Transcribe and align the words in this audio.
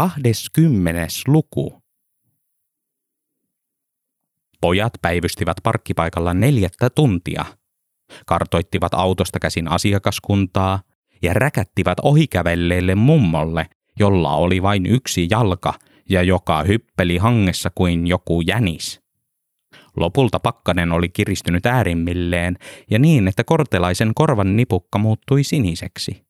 20. 0.00 1.06
luku. 1.26 1.82
Pojat 4.60 4.92
päivystivät 5.02 5.56
parkkipaikalla 5.62 6.34
neljättä 6.34 6.90
tuntia. 6.90 7.44
Kartoittivat 8.26 8.94
autosta 8.94 9.38
käsin 9.38 9.68
asiakaskuntaa 9.68 10.82
ja 11.22 11.34
räkättivät 11.34 11.98
ohikävelleelle 12.02 12.94
mummolle, 12.94 13.66
jolla 13.98 14.34
oli 14.34 14.62
vain 14.62 14.86
yksi 14.86 15.26
jalka 15.30 15.74
ja 16.08 16.22
joka 16.22 16.62
hyppeli 16.62 17.16
hangessa 17.16 17.70
kuin 17.74 18.06
joku 18.06 18.40
jänis. 18.40 19.00
Lopulta 19.96 20.40
pakkanen 20.40 20.92
oli 20.92 21.08
kiristynyt 21.08 21.66
äärimmilleen 21.66 22.58
ja 22.90 22.98
niin, 22.98 23.28
että 23.28 23.44
kortelaisen 23.44 24.12
korvan 24.14 24.56
nipukka 24.56 24.98
muuttui 24.98 25.44
siniseksi. 25.44 26.29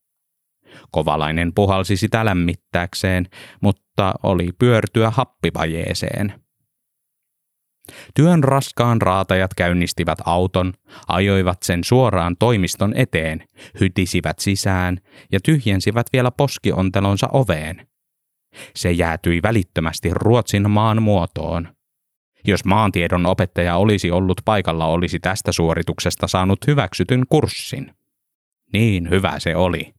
Kovalainen 0.91 1.53
puhalsi 1.55 1.97
sitä 1.97 2.25
lämmittääkseen, 2.25 3.27
mutta 3.61 4.15
oli 4.23 4.51
pyörtyä 4.59 5.11
happivajeeseen. 5.11 6.35
Työn 8.15 8.45
raskaan 8.45 9.03
raatajat 9.03 9.55
käynnistivät 9.55 10.19
auton, 10.25 10.73
ajoivat 11.09 11.63
sen 11.63 11.85
suoraan 11.85 12.37
toimiston 12.39 12.93
eteen, 12.97 13.45
hytisivät 13.81 14.39
sisään 14.39 14.99
ja 15.33 15.41
tyhjensivät 15.41 16.07
vielä 16.13 16.31
poskiontelonsa 16.31 17.29
oveen. 17.33 17.87
Se 18.77 18.91
jäätyi 18.93 19.43
välittömästi 19.43 20.11
Ruotsin 20.13 20.71
maan 20.71 21.03
muotoon. 21.03 21.69
Jos 22.47 22.65
maantiedon 22.65 23.27
opettaja 23.27 23.77
olisi 23.77 24.11
ollut 24.11 24.41
paikalla, 24.45 24.87
olisi 24.87 25.21
tästä 25.21 25.53
suorituksesta 25.53 26.29
saanut 26.29 26.67
hyväksytyn 26.67 27.23
kurssin. 27.29 27.95
Niin 28.73 29.11
hyvä 29.11 29.39
se 29.39 29.57
oli. 29.57 29.95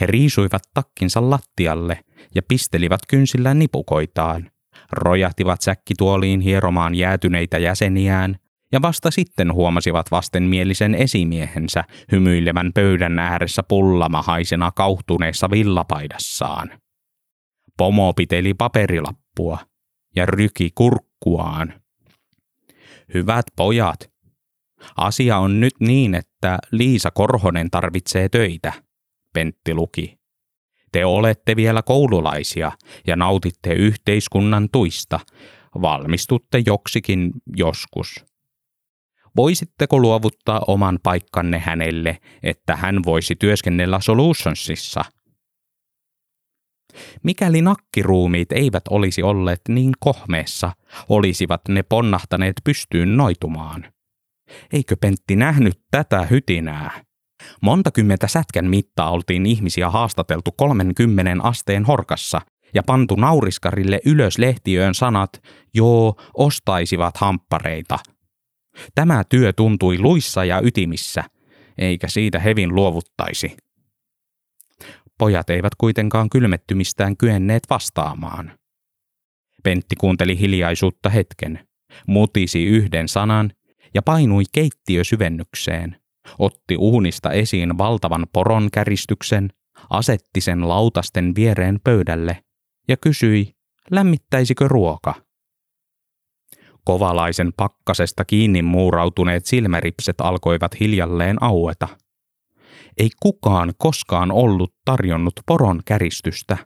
He 0.00 0.06
riisuivat 0.06 0.62
takkinsa 0.74 1.30
lattialle 1.30 2.00
ja 2.34 2.42
pistelivät 2.48 3.00
kynsillä 3.08 3.54
nipukoitaan, 3.54 4.50
rojahtivat 4.92 5.60
säkkituoliin 5.62 6.40
hieromaan 6.40 6.94
jäätyneitä 6.94 7.58
jäseniään 7.58 8.36
ja 8.72 8.82
vasta 8.82 9.10
sitten 9.10 9.52
huomasivat 9.52 10.10
vastenmielisen 10.10 10.94
esimiehensä 10.94 11.84
hymyilevän 12.12 12.70
pöydän 12.74 13.18
ääressä 13.18 13.62
pullamahaisena 13.62 14.70
kauhtuneessa 14.70 15.50
villapaidassaan. 15.50 16.70
Pomo 17.76 18.12
piteli 18.12 18.54
paperilappua 18.54 19.58
ja 20.16 20.26
ryki 20.26 20.70
kurkkuaan. 20.74 21.74
Hyvät 23.14 23.46
pojat, 23.56 24.10
asia 24.96 25.38
on 25.38 25.60
nyt 25.60 25.74
niin, 25.80 26.14
että 26.14 26.58
Liisa 26.70 27.10
Korhonen 27.10 27.70
tarvitsee 27.70 28.28
töitä, 28.28 28.72
Pentti 29.32 29.74
luki. 29.74 30.18
Te 30.92 31.04
olette 31.04 31.56
vielä 31.56 31.82
koululaisia 31.82 32.72
ja 33.06 33.16
nautitte 33.16 33.72
yhteiskunnan 33.72 34.68
tuista. 34.72 35.20
Valmistutte 35.82 36.62
joksikin 36.66 37.30
joskus. 37.56 38.24
Voisitteko 39.36 40.00
luovuttaa 40.00 40.60
oman 40.66 40.98
paikkanne 41.02 41.58
hänelle, 41.58 42.18
että 42.42 42.76
hän 42.76 43.04
voisi 43.04 43.36
työskennellä 43.36 44.00
Solutionsissa? 44.00 45.04
Mikäli 47.22 47.62
nakkiruumiit 47.62 48.52
eivät 48.52 48.82
olisi 48.90 49.22
olleet 49.22 49.60
niin 49.68 49.92
kohmeessa, 50.00 50.72
olisivat 51.08 51.60
ne 51.68 51.82
ponnahtaneet 51.82 52.56
pystyyn 52.64 53.16
noitumaan. 53.16 53.92
Eikö 54.72 54.96
Pentti 55.00 55.36
nähnyt 55.36 55.80
tätä 55.90 56.22
hytinää? 56.22 57.04
Monta 57.60 57.90
kymmentä 57.90 58.28
sätkän 58.28 58.66
mittaa 58.66 59.10
oltiin 59.10 59.46
ihmisiä 59.46 59.90
haastateltu 59.90 60.52
30 60.56 61.42
asteen 61.42 61.84
horkassa 61.84 62.40
ja 62.74 62.82
pantu 62.82 63.14
nauriskarille 63.14 64.00
ylös 64.06 64.38
lehtiöön 64.38 64.94
sanat, 64.94 65.42
joo, 65.74 66.20
ostaisivat 66.34 67.16
hamppareita. 67.16 67.98
Tämä 68.94 69.24
työ 69.28 69.52
tuntui 69.52 69.98
luissa 69.98 70.44
ja 70.44 70.60
ytimissä, 70.64 71.24
eikä 71.78 72.08
siitä 72.08 72.38
hevin 72.38 72.74
luovuttaisi. 72.74 73.56
Pojat 75.18 75.50
eivät 75.50 75.74
kuitenkaan 75.78 76.30
kylmettymistään 76.30 77.16
kyenneet 77.16 77.62
vastaamaan. 77.70 78.52
Pentti 79.62 79.96
kuunteli 79.96 80.38
hiljaisuutta 80.38 81.08
hetken, 81.08 81.68
mutisi 82.06 82.64
yhden 82.64 83.08
sanan 83.08 83.52
ja 83.94 84.02
painui 84.02 84.42
keittiösyvennykseen 84.52 86.01
otti 86.38 86.76
uunista 86.76 87.30
esiin 87.30 87.78
valtavan 87.78 88.26
poron 88.32 88.68
käristyksen, 88.72 89.50
asetti 89.90 90.40
sen 90.40 90.68
lautasten 90.68 91.34
viereen 91.34 91.80
pöydälle 91.84 92.44
ja 92.88 92.96
kysyi, 92.96 93.52
lämmittäisikö 93.90 94.68
ruoka. 94.68 95.14
Kovalaisen 96.84 97.52
pakkasesta 97.56 98.24
kiinni 98.24 98.62
muurautuneet 98.62 99.46
silmäripset 99.46 100.20
alkoivat 100.20 100.80
hiljalleen 100.80 101.42
aueta. 101.42 101.88
Ei 102.98 103.10
kukaan 103.22 103.72
koskaan 103.78 104.32
ollut 104.32 104.74
tarjonnut 104.84 105.34
poron 105.46 105.80
käristystä. 105.84 106.56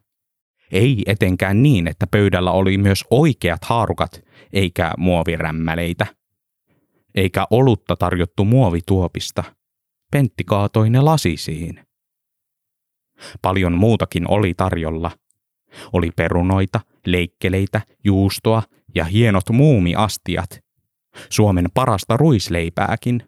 Ei 0.72 1.02
etenkään 1.06 1.62
niin, 1.62 1.88
että 1.88 2.06
pöydällä 2.06 2.50
oli 2.50 2.78
myös 2.78 3.04
oikeat 3.10 3.64
haarukat, 3.64 4.20
eikä 4.52 4.92
muovirämmäleitä 4.98 6.06
eikä 7.16 7.46
olutta 7.50 7.96
tarjottu 7.96 8.44
muovituopista. 8.44 9.44
Pentti 10.10 10.44
kaatoi 10.44 10.90
ne 10.90 11.00
lasisiin. 11.00 11.86
Paljon 13.42 13.72
muutakin 13.72 14.30
oli 14.30 14.54
tarjolla. 14.54 15.10
Oli 15.92 16.10
perunoita, 16.16 16.80
leikkeleitä, 17.06 17.80
juustoa 18.04 18.62
ja 18.94 19.04
hienot 19.04 19.50
muumiastiat. 19.50 20.60
Suomen 21.30 21.66
parasta 21.74 22.16
ruisleipääkin. 22.16 23.22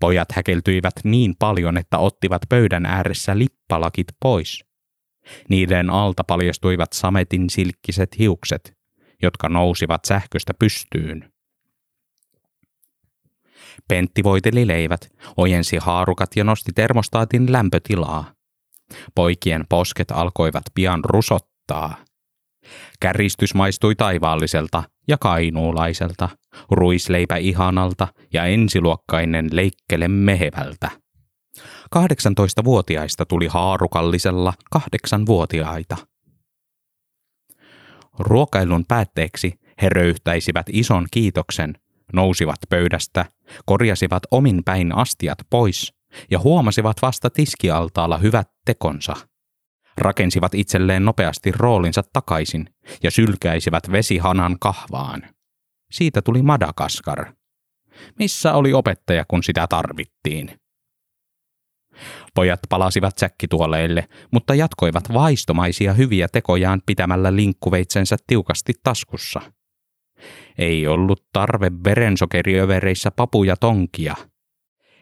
Pojat 0.00 0.32
häkeltyivät 0.32 0.94
niin 1.04 1.34
paljon, 1.38 1.76
että 1.76 1.98
ottivat 1.98 2.42
pöydän 2.48 2.86
ääressä 2.86 3.38
lippalakit 3.38 4.06
pois. 4.20 4.64
Niiden 5.48 5.90
alta 5.90 6.24
paljastuivat 6.24 6.92
sametin 6.92 7.50
silkkiset 7.50 8.18
hiukset, 8.18 8.76
jotka 9.22 9.48
nousivat 9.48 10.04
sähköstä 10.04 10.54
pystyyn. 10.58 11.35
Pentti 13.88 14.24
voiteli 14.24 14.66
leivät, 14.66 15.08
ojensi 15.36 15.76
haarukat 15.76 16.30
ja 16.36 16.44
nosti 16.44 16.72
termostaatin 16.74 17.52
lämpötilaa. 17.52 18.32
Poikien 19.14 19.64
posket 19.68 20.10
alkoivat 20.10 20.64
pian 20.74 21.04
rusottaa. 21.04 21.96
Käristys 23.00 23.54
maistui 23.54 23.94
taivaalliselta 23.94 24.82
ja 25.08 25.18
kainuulaiselta, 25.18 26.28
ruisleipä 26.70 27.36
ihanalta 27.36 28.08
ja 28.32 28.44
ensiluokkainen 28.44 29.48
leikkele 29.52 30.08
mehevältä. 30.08 30.90
18-vuotiaista 31.96 33.26
tuli 33.26 33.46
haarukallisella 33.46 34.52
kahdeksanvuotiaita. 34.70 35.96
Ruokailun 38.18 38.84
päätteeksi 38.88 39.54
he 39.82 39.88
röyhtäisivät 39.88 40.66
ison 40.72 41.06
kiitoksen 41.10 41.74
nousivat 42.12 42.58
pöydästä, 42.68 43.24
korjasivat 43.64 44.22
omin 44.30 44.64
päin 44.64 44.96
astiat 44.96 45.38
pois 45.50 45.94
ja 46.30 46.38
huomasivat 46.38 46.96
vasta 47.02 47.30
tiskialtaalla 47.30 48.18
hyvät 48.18 48.48
tekonsa. 48.64 49.16
Rakensivat 49.98 50.54
itselleen 50.54 51.04
nopeasti 51.04 51.52
roolinsa 51.52 52.02
takaisin 52.12 52.74
ja 53.02 53.10
sylkäisivät 53.10 53.92
vesihanan 53.92 54.56
kahvaan. 54.60 55.22
Siitä 55.90 56.22
tuli 56.22 56.42
Madagaskar. 56.42 57.26
Missä 58.18 58.54
oli 58.54 58.72
opettaja, 58.72 59.24
kun 59.28 59.42
sitä 59.42 59.66
tarvittiin? 59.66 60.60
Pojat 62.34 62.60
palasivat 62.68 63.18
säkkituoleille, 63.18 64.08
mutta 64.32 64.54
jatkoivat 64.54 65.12
vaistomaisia 65.12 65.92
hyviä 65.92 66.28
tekojaan 66.32 66.82
pitämällä 66.86 67.36
linkkuveitsensä 67.36 68.16
tiukasti 68.26 68.72
taskussa– 68.82 69.40
ei 70.58 70.86
ollut 70.86 71.24
tarve 71.32 71.70
verensokeriövereissä 71.84 73.10
papuja 73.10 73.56
tonkia. 73.56 74.16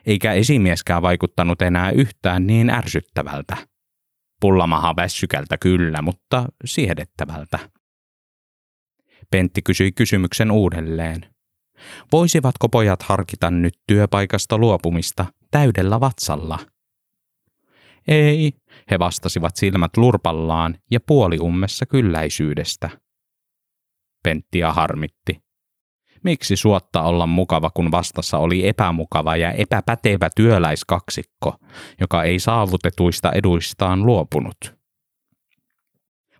Eikä 0.06 0.32
esimieskään 0.32 1.02
vaikuttanut 1.02 1.62
enää 1.62 1.90
yhtään 1.90 2.46
niin 2.46 2.70
ärsyttävältä. 2.70 3.56
Pullamaha 4.40 4.96
väsykältä 4.96 5.58
kyllä, 5.58 6.02
mutta 6.02 6.44
siedettävältä. 6.64 7.58
Pentti 9.31 9.62
kysyi 9.62 9.93
kysymyksen 9.93 10.50
uudelleen. 10.50 11.34
Voisivatko 12.12 12.69
pojat 12.69 13.02
harkita 13.02 13.50
nyt 13.50 13.75
työpaikasta 13.87 14.58
luopumista 14.58 15.26
täydellä 15.50 16.00
vatsalla? 16.00 16.58
Ei, 18.08 18.52
he 18.90 18.99
vastasivat 18.99 19.56
silmät 19.56 19.96
lurpallaan 19.96 20.78
ja 20.90 21.00
puoliummessa 21.00 21.87
kylläisyydestä. 21.87 23.04
Penttiä 24.25 24.73
harmitti. 24.73 25.44
Miksi 26.25 26.56
suotta 26.56 27.03
olla 27.03 27.26
mukava, 27.26 27.71
kun 27.71 27.91
vastassa 27.91 28.38
oli 28.38 28.69
epämukava 28.69 29.37
ja 29.37 29.53
epäpätevä 29.53 30.29
työläiskaksikko, 30.37 31.56
joka 32.00 32.23
ei 32.23 32.38
saavutetuista 32.38 33.32
eduistaan 33.32 34.06
luopunut? 34.06 34.75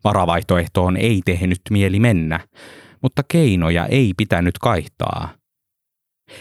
Varavaihtoehtoon 0.05 0.97
ei 0.97 1.23
tehnyt 1.25 1.61
mieli 1.71 2.01
mennä, 2.01 2.41
mutta 3.03 3.23
keinoja 3.29 3.87
ei 3.87 4.13
pitänyt 4.17 4.59
kaihtaa. 4.59 5.29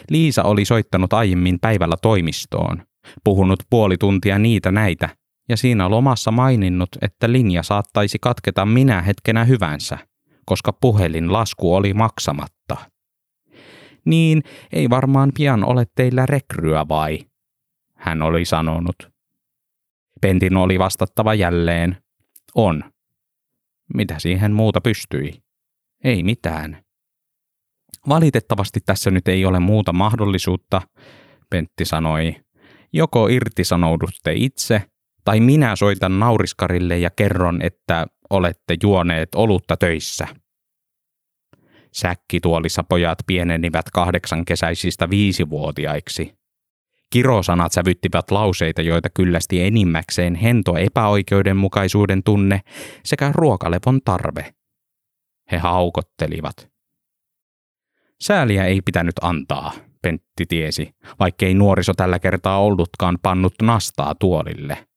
Liisa 0.10 0.44
oli 0.44 0.66
soittanut 0.66 1.13
aiemmin 1.13 1.60
päivällä 1.60 1.96
toimistoon, 2.01 2.84
puhunut 3.24 3.60
puoli 3.69 3.98
tuntia 3.98 4.39
niitä 4.39 4.72
näitä 4.72 5.10
ja 5.50 5.57
siinä 5.57 5.89
lomassa 5.89 6.31
maininnut, 6.31 6.89
että 7.01 7.31
linja 7.31 7.63
saattaisi 7.63 8.18
katketa 8.22 8.66
minä 8.66 9.01
hetkenä 9.01 9.44
hyvänsä, 9.44 9.98
koska 10.45 10.74
puhelin 10.74 11.34
lasku 11.34 11.75
oli 11.75 11.94
maksamatta. 11.94 12.78
Niin, 14.06 14.44
ei 14.74 14.90
varmaan 14.90 15.31
pian 15.38 15.63
ole 15.63 15.86
teillä 15.95 16.25
rekryä 16.25 16.88
vai? 16.90 17.19
Hän 17.95 18.22
oli 18.22 18.45
sanonut. 18.45 18.95
Pentin 20.22 20.57
oli 20.57 20.80
vastattava 20.80 21.34
jälleen. 21.34 21.98
On. 22.56 22.84
Mitä 23.94 24.19
siihen 24.19 24.54
muuta 24.54 24.81
pystyi? 24.81 25.44
Ei 26.04 26.24
mitään. 26.24 26.84
Valitettavasti 28.10 28.80
tässä 28.86 29.12
nyt 29.12 29.28
ei 29.28 29.46
ole 29.46 29.60
muuta 29.60 29.94
mahdollisuutta, 29.94 30.81
Pentti 31.50 31.86
sanoi. 31.86 32.36
Joko 32.94 33.28
irtisanoudutte 33.28 34.34
itse, 34.36 34.81
tai 35.24 35.39
minä 35.39 35.75
soitan 35.75 36.19
nauriskarille 36.19 37.00
ja 37.00 37.10
kerron, 37.10 37.62
että 37.62 38.07
olette 38.30 38.75
juoneet 38.84 39.36
olutta 39.36 39.78
töissä. 39.78 40.28
Säkkituolissa 41.92 42.84
pojat 42.84 43.18
pienenivät 43.28 43.86
kahdeksan 43.94 44.46
kesäisistä 44.46 45.10
viisivuotiaiksi. 45.10 46.34
Kirosanat 47.10 47.72
sävyttivät 47.72 48.31
lauseita, 48.31 48.81
joita 48.81 49.10
kyllästi 49.10 49.64
enimmäkseen 49.64 50.36
hento 50.36 50.78
epäoikeudenmukaisuuden 50.78 52.24
tunne 52.24 52.62
sekä 53.04 53.31
ruokalevon 53.36 54.00
tarve. 54.06 54.54
He 55.52 55.58
haukottelivat. 55.58 56.70
Sääliä 58.22 58.66
ei 58.66 58.81
pitänyt 58.81 59.16
antaa, 59.22 59.72
Pentti 60.02 60.46
tiesi, 60.46 60.96
vaikkei 61.20 61.54
nuoriso 61.54 61.94
tällä 61.94 62.20
kertaa 62.20 62.60
ollutkaan 62.60 63.18
pannut 63.22 63.54
nastaa 63.62 64.16
tuolille. 64.16 64.88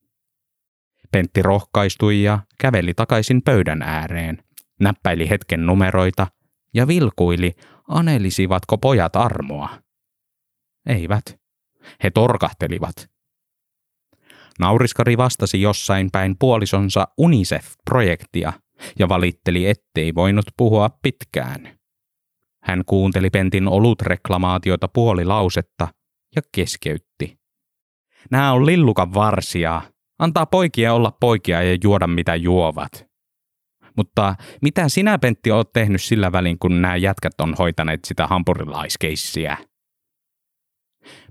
Pentti 1.17 1.43
rohkaistui 1.43 2.23
ja 2.23 2.39
käveli 2.61 2.95
takaisin 2.95 3.43
pöydän 3.43 3.83
ääreen, 3.83 4.43
näppäili 4.81 5.31
hetken 5.31 5.67
numeroita 5.67 6.27
ja 6.75 6.87
vilkuili, 6.87 7.53
anelisivatko 7.89 8.79
pojat 8.79 9.17
armoa. 9.17 9.69
Eivät. 10.87 11.41
He 12.03 12.11
torkahtelivat. 12.11 13.11
Nauriskari 14.59 15.17
vastasi 15.17 15.61
jossain 15.63 16.11
päin 16.13 16.37
puolisonsa 16.39 17.09
UNICEF-projektia 17.19 18.53
ja 18.99 19.09
valitteli, 19.09 19.67
ettei 19.67 20.15
voinut 20.15 20.47
puhua 20.57 20.91
pitkään. 21.03 21.79
Hän 22.63 22.83
kuunteli 22.87 23.31
Pentin 23.31 23.69
olutreklamaatiota 23.69 24.89
puoli 24.89 25.25
lausetta 25.25 25.89
ja 26.37 26.43
keskeytti. 26.53 27.39
Nämä 28.31 28.53
on 28.53 28.67
lillukan 28.67 29.15
varsia. 29.15 29.83
Antaa 30.19 30.47
poikia 30.47 30.95
olla 30.95 31.11
poikia 31.21 31.63
ja 31.63 31.79
juoda 31.85 32.07
mitä 32.07 32.35
juovat. 32.35 33.07
Mutta 33.97 34.35
mitä 34.63 34.89
sinä, 34.89 35.19
Pentti, 35.19 35.51
oot 35.51 35.73
tehnyt 35.73 36.03
sillä 36.03 36.33
välin, 36.33 36.59
kun 36.59 36.83
nämä 36.83 36.97
jätkät 36.97 37.41
on 37.41 37.55
hoitaneet 37.59 38.01
sitä 38.05 38.27
hampurilaiskeissiä? 38.27 39.57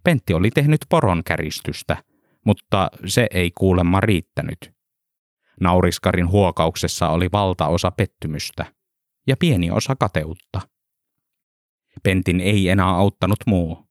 Pentti 0.04 0.34
oli 0.34 0.50
tehnyt 0.50 0.82
poronkäristystä, 0.90 1.98
mutta 2.46 2.92
se 3.06 3.28
ei 3.32 3.52
kuulemma 3.52 4.00
riittänyt. 4.00 4.76
Nauriskarin 5.62 6.30
huokauksessa 6.30 7.10
oli 7.10 7.30
valtaosa 7.32 7.92
pettymystä 7.92 8.66
ja 9.28 9.38
pieni 9.38 9.72
osa 9.72 9.96
kateutta. 9.96 10.62
Pentin 12.04 12.40
ei 12.40 12.70
enää 12.70 12.90
auttanut 12.90 13.40
muu. 13.46 13.86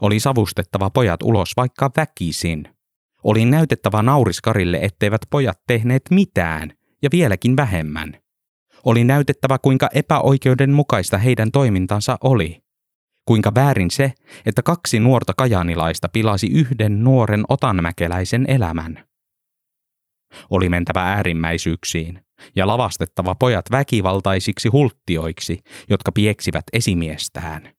Oli 0.00 0.20
savustettava 0.20 0.90
pojat 0.90 1.22
ulos 1.22 1.52
vaikka 1.56 1.90
väkisin. 1.96 2.79
Oli 3.24 3.44
näytettävä 3.44 4.02
nauriskarille, 4.02 4.78
etteivät 4.82 5.20
pojat 5.30 5.60
tehneet 5.66 6.02
mitään 6.10 6.72
ja 7.02 7.08
vieläkin 7.12 7.56
vähemmän. 7.56 8.16
Oli 8.84 9.04
näytettävä, 9.04 9.58
kuinka 9.58 9.88
epäoikeudenmukaista 9.94 11.18
heidän 11.18 11.50
toimintansa 11.50 12.18
oli. 12.24 12.62
Kuinka 13.24 13.52
väärin 13.54 13.90
se, 13.90 14.12
että 14.46 14.62
kaksi 14.62 15.00
nuorta 15.00 15.32
kajanilaista 15.36 16.08
pilasi 16.08 16.46
yhden 16.46 17.04
nuoren 17.04 17.44
otanmäkeläisen 17.48 18.44
elämän. 18.48 19.04
Oli 20.50 20.68
mentävä 20.68 21.02
äärimmäisyyksiin 21.02 22.20
ja 22.56 22.66
lavastettava 22.66 23.34
pojat 23.34 23.64
väkivaltaisiksi 23.70 24.68
hulttioiksi, 24.68 25.60
jotka 25.90 26.12
pieksivät 26.12 26.64
esimiestään. 26.72 27.72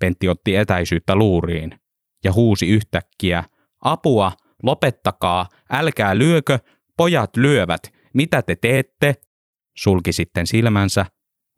Pentti 0.00 0.28
otti 0.28 0.56
etäisyyttä 0.56 1.16
luuriin 1.16 1.83
ja 2.24 2.32
huusi 2.32 2.68
yhtäkkiä, 2.68 3.44
apua, 3.80 4.32
lopettakaa, 4.62 5.48
älkää 5.70 6.18
lyökö, 6.18 6.58
pojat 6.96 7.36
lyövät, 7.36 7.92
mitä 8.14 8.42
te 8.42 8.56
teette? 8.56 9.14
Sulki 9.76 10.12
sitten 10.12 10.46
silmänsä, 10.46 11.06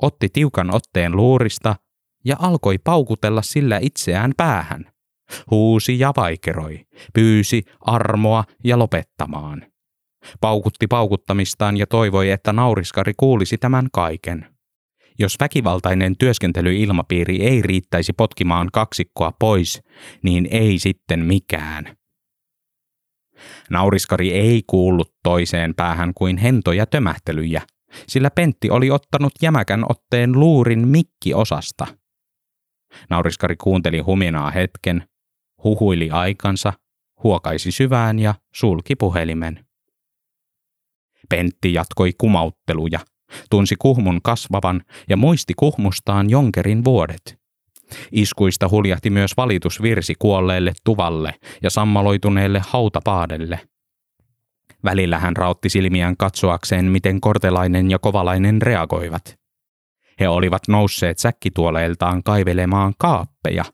otti 0.03 0.29
tiukan 0.29 0.75
otteen 0.75 1.17
luurista 1.17 1.77
ja 2.25 2.37
alkoi 2.39 2.79
paukutella 2.79 3.43
sillä 3.43 3.79
itseään 3.83 4.33
päähän. 4.37 4.85
Huusi 5.51 5.99
ja 5.99 6.13
vaikeroi, 6.17 6.87
pyysi 7.15 7.63
armoa 7.81 8.45
ja 8.65 8.79
lopettamaan. 8.79 9.67
Paukutti 10.41 10.87
paukuttamistaan 10.87 11.77
ja 11.77 11.87
toivoi, 11.87 12.31
että 12.31 12.53
nauriskari 12.53 13.13
kuulisi 13.17 13.59
tämän 13.59 13.89
kaiken. 13.93 14.56
Jos 15.19 15.37
väkivaltainen 15.41 16.17
työskentelyilmapiiri 16.17 17.43
ei 17.43 17.63
riittäisi 17.63 18.13
potkimaan 18.13 18.69
kaksikkoa 18.73 19.33
pois, 19.39 19.83
niin 20.23 20.49
ei 20.51 20.79
sitten 20.79 21.25
mikään. 21.25 21.97
Nauriskari 23.71 24.33
ei 24.33 24.63
kuullut 24.67 25.15
toiseen 25.23 25.75
päähän 25.75 26.15
kuin 26.15 26.37
hentoja 26.37 26.87
tömähtelyjä, 26.87 27.63
sillä 28.09 28.31
Pentti 28.31 28.71
oli 28.71 28.91
ottanut 28.91 29.33
jämäkän 29.43 29.85
otteen 29.89 30.33
luurin 30.33 30.89
mikkiosasta. 30.89 31.87
Nauriskari 33.11 33.57
kuunteli 33.57 33.99
huminaa 33.99 34.51
hetken, 34.51 35.09
huhuili 35.65 36.11
aikansa, 36.11 36.73
huokaisi 37.23 37.71
syvään 37.71 38.19
ja 38.19 38.35
sulki 38.55 38.97
puhelimen. 38.97 39.67
Pentti 41.29 41.73
jatkoi 41.73 42.13
kumautteluja, 42.19 43.01
tunsi 43.51 43.75
kuhmun 43.79 44.21
kasvavan 44.23 44.83
ja 45.09 45.17
muisti 45.17 45.55
kuhmustaan 45.57 46.31
jonkerin 46.31 46.85
vuodet. 46.85 47.39
Iskuista 48.13 48.69
huljahti 48.69 49.11
myös 49.11 49.37
valitusvirsi 49.37 50.15
kuolleelle 50.19 50.73
tuvalle 50.85 51.35
ja 51.63 51.71
sammaloituneelle 51.71 52.63
hautapaadelle. 52.69 53.61
Välillä 54.85 55.19
hän 55.19 55.37
rautti 55.37 55.69
silmiään 55.69 56.17
katsoakseen, 56.17 56.85
miten 56.85 57.21
kortelainen 57.21 57.91
ja 57.91 57.99
kovalainen 57.99 58.63
reagoivat. 58.63 59.39
He 60.21 60.29
olivat 60.29 60.63
nousseet 60.69 61.19
säkkituoleiltaan 61.19 62.23
kaivelemaan 62.23 62.95
kaappeja, 62.99 63.65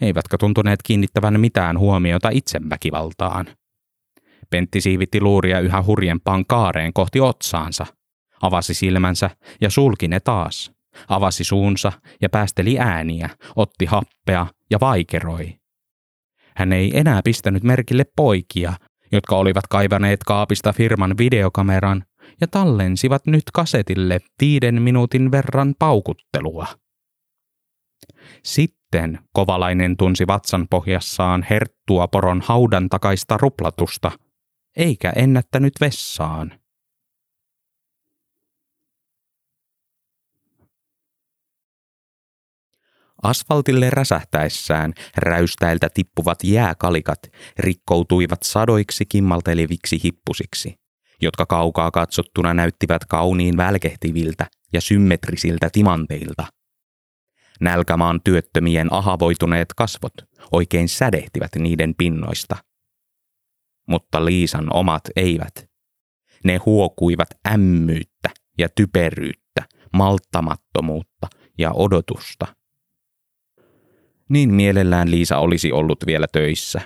eivätkä 0.00 0.38
tuntuneet 0.38 0.82
kiinnittävän 0.82 1.40
mitään 1.40 1.78
huomiota 1.78 2.28
itseväkivaltaan. 2.32 3.46
Pentti 4.50 4.80
siivitti 4.80 5.20
luuria 5.20 5.60
yhä 5.60 5.82
hurjempaan 5.82 6.44
kaareen 6.46 6.92
kohti 6.92 7.20
otsaansa, 7.20 7.86
avasi 8.42 8.74
silmänsä 8.74 9.30
ja 9.60 9.70
sulki 9.70 10.08
ne 10.08 10.20
taas, 10.20 10.72
avasi 11.08 11.44
suunsa 11.44 11.92
ja 12.22 12.28
päästeli 12.28 12.78
ääniä, 12.78 13.30
otti 13.56 13.84
happea 13.84 14.46
ja 14.70 14.80
vaikeroi. 14.80 15.54
Hän 16.56 16.72
ei 16.72 16.98
enää 16.98 17.20
pistänyt 17.24 17.62
merkille 17.62 18.04
poikia, 18.16 18.72
jotka 19.12 19.36
olivat 19.36 19.66
kaivaneet 19.66 20.24
kaapista 20.24 20.72
firman 20.72 21.18
videokameran 21.18 22.04
ja 22.40 22.46
tallensivat 22.46 23.26
nyt 23.26 23.42
kasetille 23.52 24.20
viiden 24.40 24.82
minuutin 24.82 25.30
verran 25.30 25.74
paukuttelua. 25.78 26.66
Sitten 28.44 29.18
kovalainen 29.32 29.96
tunsi 29.96 30.26
vatsan 30.26 30.66
pohjassaan 30.70 31.46
herttua 31.50 32.08
poron 32.08 32.40
haudan 32.40 32.88
takaista 32.88 33.36
ruplatusta, 33.36 34.10
eikä 34.76 35.12
ennättänyt 35.16 35.72
vessaan. 35.80 36.52
Asfaltille 43.22 43.90
räsähtäessään 43.90 44.92
räystäiltä 45.16 45.88
tippuvat 45.94 46.44
jääkalikat 46.44 47.18
rikkoutuivat 47.58 48.42
sadoiksi 48.42 49.06
kimmalteleviksi 49.06 50.00
hippusiksi 50.04 50.74
jotka 51.22 51.46
kaukaa 51.46 51.90
katsottuna 51.90 52.54
näyttivät 52.54 53.04
kauniin 53.04 53.56
välkehtiviltä 53.56 54.46
ja 54.72 54.80
symmetrisiltä 54.80 55.70
timanteilta. 55.72 56.46
Nälkämaan 57.60 58.20
työttömien 58.24 58.92
ahavoituneet 58.92 59.68
kasvot 59.76 60.12
oikein 60.52 60.88
sädehtivät 60.88 61.50
niiden 61.58 61.94
pinnoista. 61.98 62.56
Mutta 63.88 64.24
Liisan 64.24 64.66
omat 64.72 65.02
eivät. 65.16 65.70
Ne 66.44 66.56
huokuivat 66.66 67.28
ämmyyttä 67.52 68.30
ja 68.58 68.68
typeryyttä, 68.68 69.62
malttamattomuutta 69.92 71.26
ja 71.58 71.72
odotusta. 71.72 72.55
Niin 74.28 74.54
mielellään 74.54 75.10
Liisa 75.10 75.38
olisi 75.38 75.72
ollut 75.72 75.98
vielä 76.06 76.26
töissä, 76.32 76.80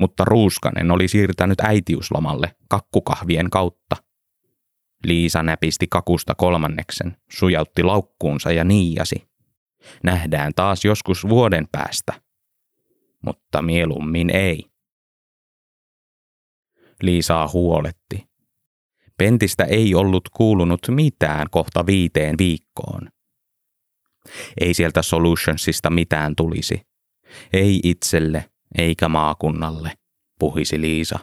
mutta 0.00 0.24
Ruuskanen 0.24 0.90
oli 0.90 1.08
siirtänyt 1.08 1.60
äitiyslomalle 1.60 2.56
kakkukahvien 2.68 3.50
kautta. 3.50 3.96
Liisa 5.04 5.42
näpisti 5.42 5.86
kakusta 5.90 6.34
kolmanneksen, 6.34 7.16
sujautti 7.30 7.82
laukkuunsa 7.82 8.52
ja 8.52 8.64
niiasi. 8.64 9.28
Nähdään 10.04 10.52
taas 10.56 10.84
joskus 10.84 11.28
vuoden 11.28 11.68
päästä. 11.72 12.12
Mutta 13.24 13.62
mieluummin 13.62 14.30
ei. 14.30 14.64
Liisaa 17.02 17.48
huoletti. 17.48 18.26
Pentistä 19.18 19.64
ei 19.64 19.94
ollut 19.94 20.28
kuulunut 20.28 20.80
mitään 20.88 21.46
kohta 21.50 21.86
viiteen 21.86 22.34
viikkoon. 22.38 23.08
Ei 24.60 24.74
sieltä 24.74 25.02
Solutionsista 25.02 25.90
mitään 25.90 26.36
tulisi. 26.36 26.80
Ei 27.52 27.80
itselle 27.82 28.50
eikä 28.78 29.08
maakunnalle, 29.08 29.92
puhisi 30.38 30.80
Liisa. 30.80 31.18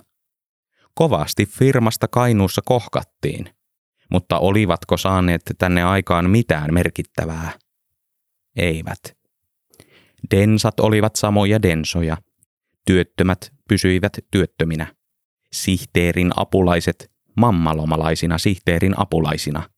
Kovasti 0.94 1.46
firmasta 1.46 2.08
Kainuussa 2.08 2.62
kohkattiin, 2.66 3.50
mutta 4.12 4.40
olivatko 4.40 4.98
saaneet 4.98 5.42
tänne 5.58 5.84
aikaan 5.84 6.30
mitään 6.30 6.74
merkittävää? 6.74 7.52
Eivät. 8.56 9.00
Densat 10.32 10.80
olivat 10.80 11.16
samoja 11.16 11.62
densoja. 11.62 12.18
Työttömät 12.86 13.54
pysyivät 13.70 14.14
työttöminä. 14.32 14.96
Sihteerin 15.54 16.32
apulaiset 16.36 17.12
mammalomalaisina 17.38 18.38
sihteerin 18.38 19.00
apulaisina. 19.00 19.70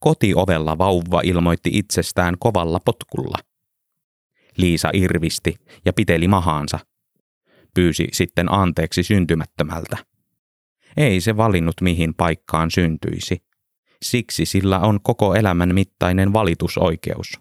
Kotiovella 0.00 0.78
vauva 0.78 1.20
ilmoitti 1.24 1.70
itsestään 1.72 2.34
kovalla 2.38 2.80
potkulla. 2.84 3.38
Liisa 4.56 4.90
irvisti 4.92 5.54
ja 5.84 5.92
piteli 5.92 6.28
mahaansa. 6.28 6.78
Pyysi 7.74 8.08
sitten 8.12 8.52
anteeksi 8.52 9.02
syntymättömältä. 9.02 9.96
Ei 10.96 11.20
se 11.20 11.36
valinnut 11.36 11.80
mihin 11.80 12.14
paikkaan 12.14 12.70
syntyisi. 12.70 13.42
Siksi 14.02 14.46
sillä 14.46 14.78
on 14.78 15.00
koko 15.02 15.34
elämän 15.34 15.74
mittainen 15.74 16.32
valitusoikeus. 16.32 17.40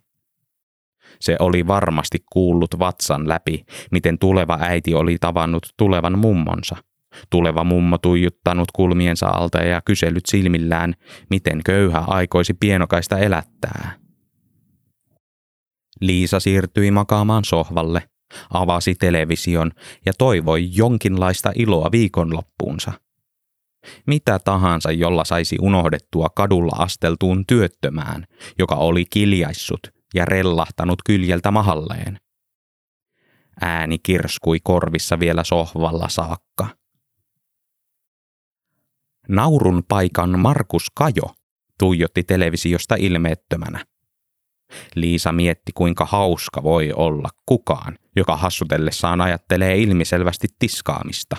Se 1.20 1.36
oli 1.40 1.68
varmasti 1.68 2.18
kuullut 2.32 2.80
vatsan 2.80 3.28
läpi, 3.30 3.66
miten 3.92 4.20
tuleva 4.20 4.58
äiti 4.62 4.94
oli 4.96 5.18
tavannut 5.20 5.74
tulevan 5.78 6.20
mummonsa. 6.20 6.76
Tuleva 7.30 7.64
mummo 7.64 7.98
tuijuttanut 7.98 8.72
kulmiensa 8.72 9.28
alta 9.28 9.58
ja 9.58 9.82
kysellyt 9.86 10.26
silmillään, 10.26 10.94
miten 11.30 11.62
köyhä 11.66 12.00
aikoisi 12.00 12.54
pienokaista 12.54 13.20
elättää. 13.20 13.92
Liisa 16.02 16.40
siirtyi 16.40 16.92
makaamaan 16.92 17.46
sohvalle, 17.46 18.04
avasi 18.54 18.96
television 18.96 19.72
ja 20.06 20.14
toivoi 20.18 20.70
jonkinlaista 20.74 21.52
iloa 21.56 21.92
viikonloppuunsa. 21.92 22.92
Mitä 24.08 24.40
tahansa, 24.40 24.92
jolla 24.92 25.24
saisi 25.24 25.58
unohdettua 25.62 26.28
kadulla 26.36 26.76
asteltuun 26.78 27.46
työttömään, 27.46 28.26
joka 28.60 28.76
oli 28.76 29.06
kiljaissut 29.10 29.80
ja 30.14 30.26
rellahtanut 30.26 31.04
kyljeltä 31.06 31.52
mahalleen. 31.52 32.20
Ääni 33.62 33.98
kirskui 34.00 34.58
korvissa 34.64 35.20
vielä 35.20 35.44
sohvalla 35.44 36.10
saakka. 36.10 36.68
Naurun 39.30 39.84
paikan 39.88 40.40
Markus 40.40 40.86
Kajo 40.96 41.32
tuijotti 41.80 42.24
televisiosta 42.24 42.96
ilmeettömänä. 42.96 43.86
Liisa 44.96 45.32
mietti, 45.32 45.72
kuinka 45.76 46.06
hauska 46.06 46.64
voi 46.64 46.92
olla 46.96 47.30
kukaan, 47.46 47.98
joka 48.16 48.38
hassutellessaan 48.38 49.22
ajattelee 49.22 49.78
ilmiselvästi 49.78 50.48
tiskaamista. 50.60 51.38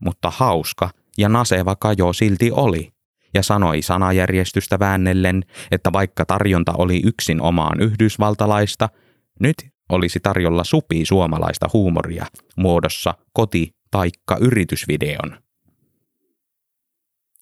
Mutta 0.00 0.30
hauska 0.30 0.90
ja 1.18 1.28
naseva 1.28 1.76
Kajo 1.76 2.12
silti 2.12 2.50
oli, 2.50 2.92
ja 3.34 3.42
sanoi 3.42 3.82
sanajärjestystä 3.82 4.78
väännellen, 4.78 5.44
että 5.70 5.92
vaikka 5.92 6.24
tarjonta 6.24 6.72
oli 6.78 7.02
yksin 7.04 7.40
omaan 7.40 7.80
yhdysvaltalaista, 7.80 8.88
nyt 9.40 9.56
olisi 9.88 10.20
tarjolla 10.20 10.64
supi 10.64 11.04
suomalaista 11.04 11.66
huumoria 11.72 12.26
muodossa 12.56 13.14
koti- 13.32 13.70
taikka 13.90 14.36
yritysvideon. 14.40 15.42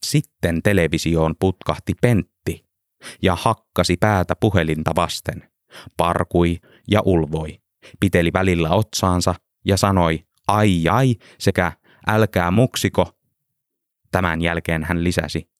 Sitten 0.06 0.62
televisioon 0.62 1.34
putkahti 1.40 1.94
Pentti 2.00 2.66
ja 3.22 3.36
hakkasi 3.36 3.96
päätä 3.96 4.36
puhelinta 4.36 4.92
vasten. 4.96 5.50
Parkui 5.96 6.58
ja 6.90 7.00
ulvoi, 7.04 7.60
piteli 8.00 8.32
välillä 8.32 8.70
otsaansa 8.70 9.34
ja 9.64 9.76
sanoi 9.76 10.26
ai 10.48 10.88
ai 10.90 11.16
sekä 11.38 11.72
älkää 12.06 12.50
muksiko. 12.50 13.18
Tämän 14.10 14.40
jälkeen 14.42 14.84
hän 14.84 15.04
lisäsi, 15.04 15.50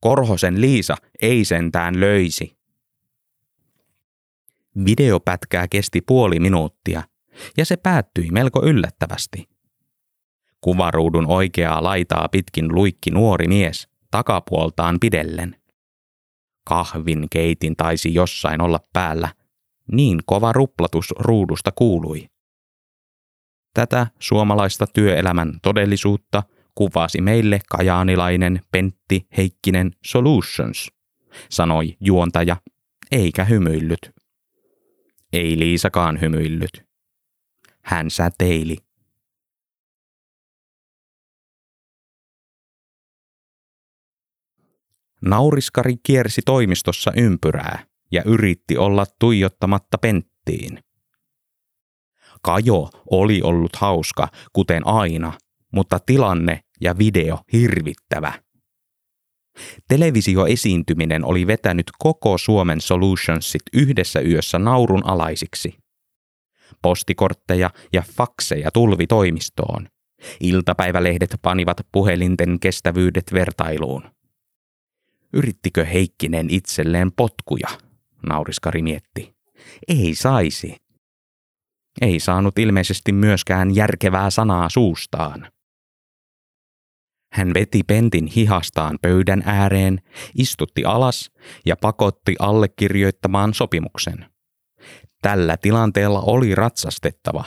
Korhosen 0.00 0.60
Liisa 0.60 0.96
ei 1.22 1.44
sentään 1.44 2.00
löisi. 2.00 2.58
Videopätkää 4.84 5.68
kesti 5.68 6.00
puoli 6.00 6.40
minuuttia 6.40 7.02
ja 7.56 7.64
se 7.64 7.76
päättyi 7.76 8.30
melko 8.30 8.62
yllättävästi. 8.64 9.48
Kuvaruudun 10.60 11.26
oikeaa 11.26 11.82
laitaa 11.82 12.28
pitkin 12.28 12.74
luikki 12.74 13.10
nuori 13.10 13.48
mies, 13.48 13.88
takapuoltaan 14.10 15.00
pidellen. 15.00 15.56
Kahvin 16.64 17.26
keitin 17.30 17.76
taisi 17.76 18.14
jossain 18.14 18.60
olla 18.60 18.80
päällä. 18.92 19.28
Niin 19.92 20.20
kova 20.26 20.52
ruplatus 20.52 21.14
ruudusta 21.18 21.72
kuului. 21.72 22.26
Tätä 23.74 24.06
suomalaista 24.18 24.86
työelämän 24.86 25.58
todellisuutta 25.62 26.42
kuvasi 26.74 27.20
meille 27.20 27.60
kajaanilainen 27.70 28.60
Pentti 28.72 29.26
Heikkinen 29.36 29.90
Solutions, 30.04 30.92
sanoi 31.48 31.96
juontaja, 32.00 32.56
eikä 33.12 33.44
hymyillyt. 33.44 34.10
Ei 35.32 35.58
Liisakaan 35.58 36.20
hymyillyt. 36.20 36.84
Hän 37.82 38.10
säteili. 38.10 38.76
Nauriskari 45.24 45.94
kiersi 46.02 46.42
toimistossa 46.46 47.12
ympyrää 47.16 47.84
ja 48.12 48.22
yritti 48.26 48.76
olla 48.76 49.04
tuijottamatta 49.18 49.98
penttiin. 49.98 50.78
Kajo 52.42 52.90
oli 53.10 53.42
ollut 53.42 53.76
hauska, 53.76 54.28
kuten 54.52 54.86
aina, 54.86 55.32
mutta 55.72 55.98
tilanne 55.98 56.60
ja 56.80 56.98
video 56.98 57.38
hirvittävä. 57.52 58.32
Televisioesiintyminen 59.88 61.24
oli 61.24 61.46
vetänyt 61.46 61.86
koko 61.98 62.38
Suomen 62.38 62.80
Solutionsit 62.80 63.62
yhdessä 63.72 64.20
yössä 64.20 64.58
naurun 64.58 65.06
alaisiksi. 65.06 65.74
Postikortteja 66.82 67.70
ja 67.92 68.02
fakseja 68.16 68.70
tulvi 68.70 69.06
toimistoon. 69.06 69.88
Iltapäivälehdet 70.40 71.36
panivat 71.42 71.76
puhelinten 71.92 72.60
kestävyydet 72.60 73.32
vertailuun. 73.32 74.02
Yrittikö 75.32 75.84
Heikkinen 75.84 76.50
itselleen 76.50 77.12
potkuja, 77.12 77.68
nauriskari 78.28 78.82
mietti. 78.82 79.34
Ei 79.88 80.14
saisi. 80.14 80.76
Ei 82.00 82.20
saanut 82.20 82.58
ilmeisesti 82.58 83.12
myöskään 83.12 83.74
järkevää 83.74 84.30
sanaa 84.30 84.68
suustaan. 84.68 85.52
Hän 87.32 87.54
veti 87.54 87.82
pentin 87.82 88.26
hihastaan 88.26 88.98
pöydän 89.02 89.42
ääreen, 89.46 90.00
istutti 90.38 90.84
alas 90.84 91.30
ja 91.66 91.76
pakotti 91.76 92.36
allekirjoittamaan 92.38 93.54
sopimuksen. 93.54 94.26
Tällä 95.22 95.56
tilanteella 95.56 96.20
oli 96.20 96.54
ratsastettava, 96.54 97.44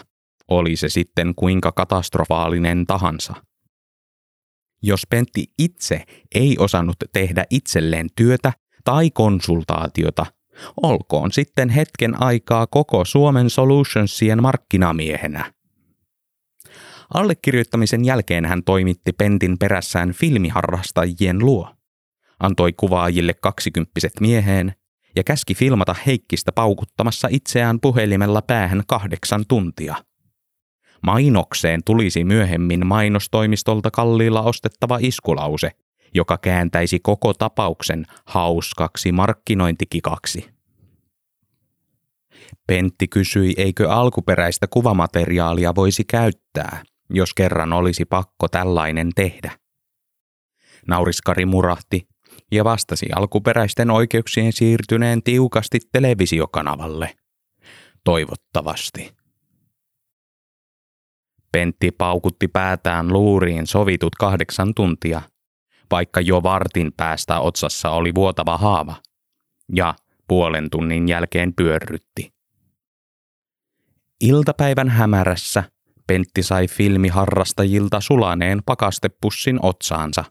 oli 0.48 0.76
se 0.76 0.90
sitten 0.90 1.36
kuinka 1.36 1.72
katastrofaalinen 1.72 2.86
tahansa. 2.86 3.34
Jos 4.84 5.02
Pentti 5.10 5.46
itse 5.60 6.04
ei 6.36 6.56
osannut 6.60 6.96
tehdä 7.14 7.46
itselleen 7.50 8.08
työtä 8.16 8.54
tai 8.84 9.12
konsultaatiota, 9.12 10.26
olkoon 10.84 11.32
sitten 11.32 11.70
hetken 11.70 12.22
aikaa 12.22 12.68
koko 12.68 13.06
Suomen 13.06 13.50
Solutionsien 13.50 14.42
markkinamiehenä. 14.42 15.54
Allekirjoittamisen 17.14 18.06
jälkeen 18.06 18.46
hän 18.46 18.64
toimitti 18.64 19.12
Pentin 19.14 19.58
perässään 19.58 20.12
filmiharrastajien 20.12 21.40
luo. 21.40 21.76
Antoi 22.40 22.74
kuvaajille 22.74 23.34
kaksikymppiset 23.34 24.14
mieheen 24.20 24.74
ja 25.16 25.24
käski 25.24 25.56
filmata 25.56 25.96
Heikkistä 26.06 26.52
paukuttamassa 26.52 27.28
itseään 27.32 27.80
puhelimella 27.80 28.42
päähän 28.42 28.84
kahdeksan 28.88 29.46
tuntia. 29.48 29.96
Mainokseen 31.04 31.82
tulisi 31.86 32.24
myöhemmin 32.24 32.88
mainostoimistolta 32.88 33.92
kalliilla 33.92 34.42
ostettava 34.42 34.98
iskulause, 35.02 35.72
joka 36.14 36.38
kääntäisi 36.38 37.00
koko 37.00 37.34
tapauksen 37.34 38.06
hauskaksi 38.26 39.12
markkinointikikaksi. 39.12 40.50
Pentti 42.68 43.08
kysyi, 43.08 43.54
eikö 43.58 43.92
alkuperäistä 43.92 44.68
kuvamateriaalia 44.68 45.76
voisi 45.76 46.04
käyttää, 46.04 46.84
jos 47.10 47.34
kerran 47.34 47.74
olisi 47.74 48.06
pakko 48.06 48.48
tällainen 48.48 49.10
tehdä. 49.16 49.52
Nauriskari 50.88 51.46
murahti 51.46 52.08
ja 52.52 52.64
vastasi 52.64 53.06
alkuperäisten 53.16 53.92
oikeuksien 53.92 54.54
siirtyneen 54.54 55.24
tiukasti 55.24 55.80
televisiokanavalle. 55.92 57.16
Toivottavasti. 58.04 59.23
Pentti 61.54 61.92
paukutti 61.92 62.48
päätään 62.48 63.14
luuriin 63.14 63.68
sovitut 63.68 64.16
kahdeksan 64.16 64.74
tuntia, 64.74 65.22
vaikka 65.92 66.22
jo 66.22 66.44
vartin 66.44 66.92
päästä 66.98 67.40
otsassa 67.40 67.90
oli 67.90 68.16
vuotava 68.16 68.58
haava, 68.58 68.96
ja 69.76 69.96
puolen 70.28 70.70
tunnin 70.70 71.08
jälkeen 71.08 71.54
pyörrytti. 71.54 72.34
Iltapäivän 74.22 74.90
hämärässä 74.90 75.64
Pentti 76.08 76.44
sai 76.44 76.68
filmiharrastajilta 76.68 78.02
sulaneen 78.02 78.62
pakastepussin 78.66 79.60
otsaansa 79.62 80.24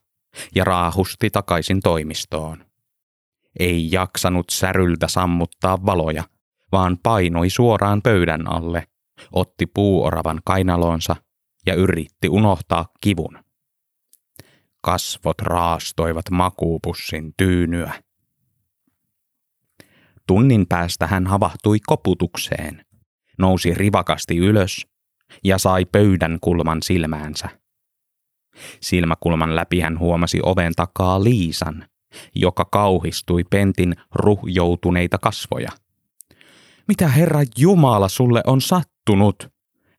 ja 0.54 0.64
raahusti 0.64 1.30
takaisin 1.30 1.80
toimistoon. 1.80 2.64
Ei 3.58 3.92
jaksanut 3.92 4.50
säryltä 4.50 5.08
sammuttaa 5.08 5.86
valoja, 5.86 6.24
vaan 6.72 6.98
painoi 7.02 7.50
suoraan 7.50 8.02
pöydän 8.02 8.52
alle, 8.52 8.86
otti 9.32 9.66
puuoravan 9.66 10.40
kainalonsa 10.44 11.16
ja 11.66 11.74
yritti 11.74 12.28
unohtaa 12.28 12.88
kivun. 13.00 13.38
Kasvot 14.80 15.40
raastoivat 15.40 16.30
makuupussin 16.30 17.34
tyynyä. 17.36 17.92
Tunnin 20.26 20.66
päästä 20.68 21.06
hän 21.06 21.26
havahtui 21.26 21.78
koputukseen, 21.86 22.84
nousi 23.38 23.74
rivakasti 23.74 24.36
ylös 24.36 24.86
ja 25.44 25.58
sai 25.58 25.84
pöydän 25.84 26.38
kulman 26.40 26.82
silmäänsä. 26.82 27.48
Silmäkulman 28.80 29.56
läpi 29.56 29.80
hän 29.80 29.98
huomasi 29.98 30.40
oven 30.42 30.72
takaa 30.76 31.24
Liisan, 31.24 31.88
joka 32.34 32.64
kauhistui 32.64 33.44
Pentin 33.44 33.96
ruhjoutuneita 34.14 35.18
kasvoja. 35.18 35.70
Mitä 36.88 37.08
herra 37.08 37.40
Jumala 37.58 38.08
sulle 38.08 38.42
on 38.46 38.60
sattunut? 38.60 38.91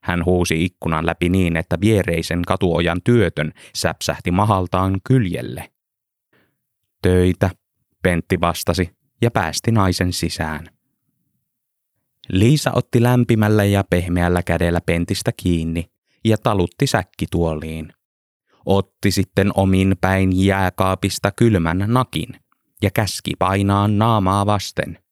Hän 0.02 0.24
huusi 0.24 0.64
ikkunan 0.64 1.06
läpi 1.06 1.28
niin, 1.28 1.56
että 1.56 1.80
viereisen 1.80 2.42
katuojan 2.42 3.00
työtön 3.04 3.52
säpsähti 3.76 4.30
mahaltaan 4.30 5.00
kyljelle. 5.04 5.72
Töitä, 7.02 7.50
Pentti 8.02 8.40
vastasi 8.40 8.90
ja 9.22 9.30
päästi 9.30 9.70
naisen 9.70 10.12
sisään. 10.12 10.66
Liisa 12.28 12.72
otti 12.74 13.02
lämpimällä 13.02 13.64
ja 13.64 13.84
pehmeällä 13.90 14.42
kädellä 14.42 14.80
Pentistä 14.86 15.30
kiinni 15.36 15.90
ja 16.24 16.38
talutti 16.38 16.86
säkkituoliin. 16.86 17.92
Otti 18.66 19.10
sitten 19.10 19.50
omin 19.54 19.96
päin 20.00 20.46
jääkaapista 20.46 21.32
kylmän 21.32 21.84
nakin 21.86 22.28
ja 22.82 22.90
käski 22.90 23.32
painaa 23.38 23.88
naamaa 23.88 24.46
vasten. 24.46 25.03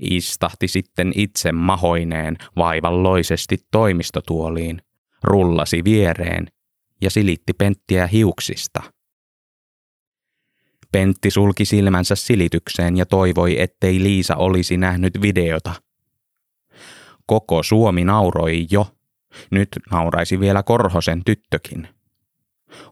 Istahti 0.00 0.68
sitten 0.68 1.12
itse 1.14 1.52
mahoineen 1.52 2.36
vaivalloisesti 2.56 3.58
toimistotuoliin, 3.70 4.82
rullasi 5.22 5.84
viereen 5.84 6.46
ja 7.00 7.10
silitti 7.10 7.52
Penttiä 7.52 8.06
hiuksista. 8.06 8.82
Pentti 10.92 11.30
sulki 11.30 11.64
silmänsä 11.64 12.14
silitykseen 12.14 12.96
ja 12.96 13.06
toivoi, 13.06 13.60
ettei 13.60 14.02
Liisa 14.02 14.36
olisi 14.36 14.76
nähnyt 14.76 15.22
videota. 15.22 15.72
Koko 17.26 17.62
Suomi 17.62 18.04
nauroi 18.04 18.66
jo. 18.70 18.86
Nyt 19.50 19.68
nauraisi 19.90 20.40
vielä 20.40 20.62
Korhosen 20.62 21.24
tyttökin. 21.24 21.88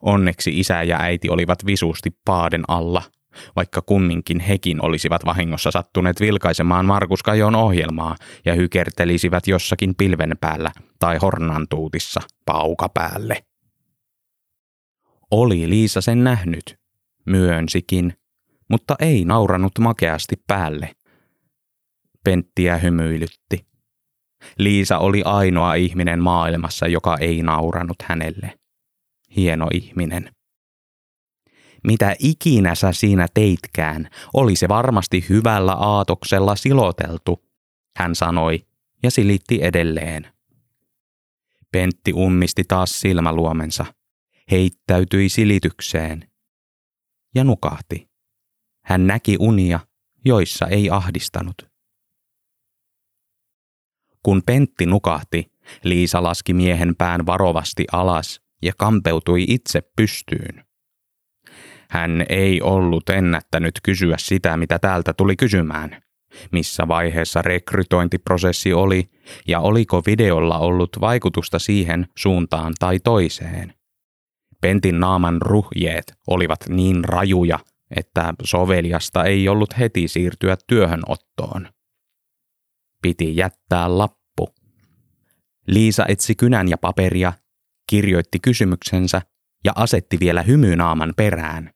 Onneksi 0.02 0.60
isä 0.60 0.82
ja 0.82 1.00
äiti 1.00 1.30
olivat 1.30 1.66
visusti 1.66 2.10
paaden 2.24 2.62
alla– 2.68 3.02
vaikka 3.56 3.82
kumminkin 3.82 4.40
hekin 4.40 4.84
olisivat 4.84 5.24
vahingossa 5.24 5.70
sattuneet 5.70 6.20
vilkaisemaan 6.20 6.86
Markus 6.86 7.22
Kajon 7.22 7.54
ohjelmaa 7.54 8.16
ja 8.44 8.54
hykertelisivät 8.54 9.46
jossakin 9.46 9.94
pilven 9.94 10.36
päällä 10.40 10.70
tai 10.98 11.18
hornantuutissa 11.22 12.20
pauka 12.46 12.88
päälle. 12.88 13.44
Oli 15.30 15.68
Liisa 15.70 16.00
sen 16.00 16.24
nähnyt, 16.24 16.78
myönsikin, 17.26 18.14
mutta 18.68 18.96
ei 19.00 19.24
nauranut 19.24 19.72
makeasti 19.78 20.34
päälle. 20.46 20.90
Penttiä 22.24 22.78
hymyilytti. 22.78 23.66
Liisa 24.58 24.98
oli 24.98 25.22
ainoa 25.24 25.74
ihminen 25.74 26.22
maailmassa, 26.22 26.86
joka 26.86 27.16
ei 27.16 27.42
nauranut 27.42 27.96
hänelle. 28.02 28.54
Hieno 29.36 29.68
ihminen. 29.74 30.30
Mitä 31.84 32.16
ikinä 32.18 32.74
sä 32.74 32.92
siinä 32.92 33.26
teitkään, 33.34 34.08
oli 34.34 34.56
se 34.56 34.68
varmasti 34.68 35.24
hyvällä 35.28 35.72
aatoksella 35.72 36.56
siloteltu, 36.56 37.44
hän 37.96 38.14
sanoi 38.14 38.66
ja 39.02 39.10
silitti 39.10 39.58
edelleen. 39.62 40.26
Pentti 41.72 42.12
ummisti 42.12 42.64
taas 42.68 43.00
silmäluomensa, 43.00 43.86
heittäytyi 44.50 45.28
silitykseen 45.28 46.30
ja 47.34 47.44
nukahti. 47.44 48.10
Hän 48.84 49.06
näki 49.06 49.36
unia, 49.40 49.80
joissa 50.24 50.66
ei 50.66 50.90
ahdistanut. 50.90 51.70
Kun 54.22 54.42
Pentti 54.46 54.86
nukahti, 54.86 55.52
Liisa 55.82 56.22
laski 56.22 56.54
miehen 56.54 56.96
pään 56.96 57.26
varovasti 57.26 57.84
alas 57.92 58.40
ja 58.62 58.72
kampeutui 58.78 59.44
itse 59.48 59.82
pystyyn. 59.96 60.64
Hän 61.90 62.26
ei 62.28 62.62
ollut 62.62 63.08
ennättänyt 63.10 63.74
kysyä 63.82 64.16
sitä, 64.18 64.56
mitä 64.56 64.78
täältä 64.78 65.12
tuli 65.12 65.36
kysymään. 65.36 66.02
Missä 66.52 66.88
vaiheessa 66.88 67.42
rekrytointiprosessi 67.42 68.72
oli 68.72 69.08
ja 69.48 69.60
oliko 69.60 70.02
videolla 70.06 70.58
ollut 70.58 70.90
vaikutusta 71.00 71.58
siihen 71.58 72.06
suuntaan 72.18 72.72
tai 72.78 72.98
toiseen. 72.98 73.74
Pentin 74.60 75.00
naaman 75.00 75.42
ruhjeet 75.42 76.14
olivat 76.26 76.58
niin 76.68 77.04
rajuja, 77.04 77.58
että 77.96 78.34
soveliasta 78.42 79.24
ei 79.24 79.48
ollut 79.48 79.78
heti 79.78 80.08
siirtyä 80.08 80.56
työhönottoon. 80.66 81.68
Piti 83.02 83.36
jättää 83.36 83.98
lappu. 83.98 84.54
Liisa 85.66 86.04
etsi 86.08 86.34
kynän 86.34 86.68
ja 86.68 86.78
paperia, 86.78 87.32
kirjoitti 87.90 88.38
kysymyksensä 88.40 89.22
ja 89.64 89.72
asetti 89.76 90.20
vielä 90.20 90.42
hymynaaman 90.42 91.12
perään 91.16 91.70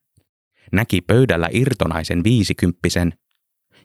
näki 0.72 1.00
pöydällä 1.00 1.48
irtonaisen 1.52 2.24
viisikymppisen 2.24 3.12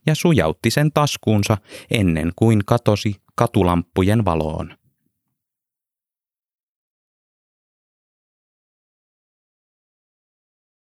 ja 0.06 0.16
sujautti 0.16 0.72
sen 0.72 0.92
taskuunsa 0.94 1.58
ennen 1.92 2.32
kuin 2.36 2.62
katosi 2.66 3.16
katulampujen 3.36 4.26
valoon. 4.26 4.78